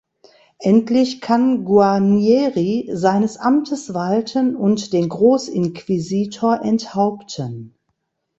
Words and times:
Endlich 0.57 1.21
kann 1.21 1.63
Guarnieri 1.63 2.89
seines 2.91 3.37
Amtes 3.37 3.93
walten 3.93 4.55
und 4.55 4.93
den 4.93 5.07
Großinquisitor 5.09 6.59
enthaupten. 6.63 7.75